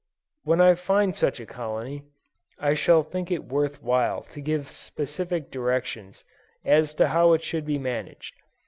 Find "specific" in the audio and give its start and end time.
4.71-5.51